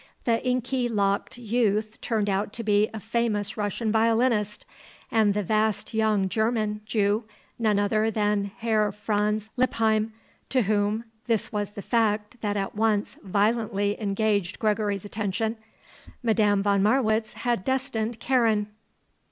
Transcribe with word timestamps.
The 0.23 0.43
inky 0.43 0.89
locked 0.89 1.37
youth 1.37 2.01
turned 2.01 2.27
out 2.27 2.53
to 2.53 2.63
be 2.63 2.89
a 2.91 2.99
famous 2.99 3.55
Russian 3.55 3.91
violinist, 3.91 4.65
and 5.11 5.35
the 5.35 5.43
vast 5.43 5.93
young 5.93 6.27
German 6.27 6.81
Jew 6.87 7.25
none 7.59 7.77
other 7.77 8.09
than 8.09 8.45
Herr 8.45 8.91
Franz 8.91 9.51
Lippheim, 9.57 10.11
to 10.49 10.63
whom 10.63 11.03
this 11.27 11.51
was 11.51 11.73
the 11.73 11.83
fact 11.83 12.41
that 12.41 12.57
at 12.57 12.73
once, 12.73 13.15
violently, 13.21 13.95
engaged 14.01 14.57
Gregory's 14.57 15.05
attention 15.05 15.55
Madame 16.23 16.63
von 16.63 16.81
Marwitz 16.81 17.33
had 17.33 17.63
destined 17.63 18.19
Karen. 18.19 18.69